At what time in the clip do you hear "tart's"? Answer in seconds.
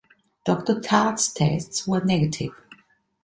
0.81-1.31